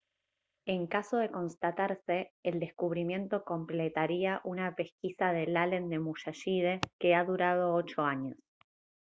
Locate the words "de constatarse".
1.17-2.31